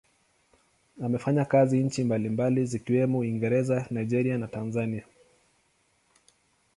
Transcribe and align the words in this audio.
Amefanya 1.03 1.45
kazi 1.45 1.83
nchi 1.83 2.03
mbalimbali 2.03 2.65
zikiwemo 2.65 3.17
Uingereza, 3.19 3.87
Nigeria 3.91 4.37
na 4.37 4.47
Tanzania. 4.47 5.03